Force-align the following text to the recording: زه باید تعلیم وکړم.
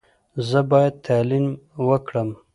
زه 0.49 0.59
باید 0.71 0.95
تعلیم 1.07 1.45
وکړم. 1.87 2.29